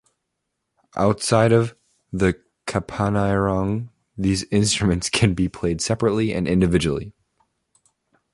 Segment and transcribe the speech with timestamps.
[0.95, 1.75] Outside of
[2.11, 7.13] the kapanirong, these instruments can be played separately and individually.